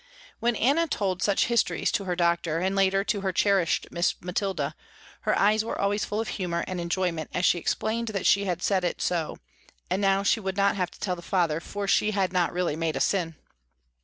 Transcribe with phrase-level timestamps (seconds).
[0.39, 4.73] When Anna told such histories to her doctor and later to her cherished Miss Mathilda,
[5.29, 8.63] her eyes were always full of humor and enjoyment as she explained that she had
[8.63, 9.37] said it so,
[9.91, 12.75] and now she would not have to tell the father for she had not really
[12.75, 13.35] made a sin.